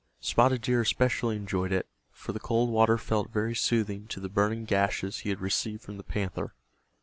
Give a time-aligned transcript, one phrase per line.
[0.19, 4.65] Spotted Deer especially enjoyed it, for the cold water felt very soothing to the burning
[4.65, 6.55] gashes he had received from the panther.